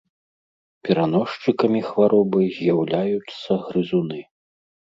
Пераносчыкамі 0.89 1.81
хваробы 1.89 2.41
з'яўляюцца 2.57 3.61
грызуны. 3.69 4.21